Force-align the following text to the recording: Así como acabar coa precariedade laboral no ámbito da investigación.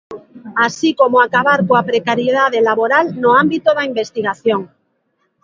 Así 0.67 0.89
como 0.99 1.17
acabar 1.21 1.59
coa 1.67 1.85
precariedade 1.91 2.59
laboral 2.69 3.05
no 3.21 3.29
ámbito 3.43 3.69
da 3.77 3.87
investigación. 3.91 4.61